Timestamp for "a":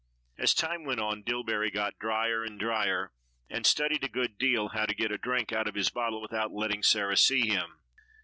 4.03-4.09, 5.11-5.17